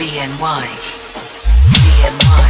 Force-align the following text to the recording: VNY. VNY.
VNY. 0.00 0.64
VNY. 1.68 2.49